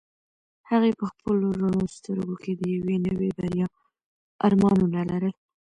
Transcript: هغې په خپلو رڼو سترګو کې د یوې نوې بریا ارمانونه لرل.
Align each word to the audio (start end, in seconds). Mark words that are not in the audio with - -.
هغې 0.69 0.91
په 0.99 1.05
خپلو 1.11 1.47
رڼو 1.59 1.83
سترګو 1.97 2.35
کې 2.43 2.51
د 2.55 2.61
یوې 2.75 2.97
نوې 3.07 3.29
بریا 3.37 3.67
ارمانونه 4.45 4.99
لرل. 5.11 5.33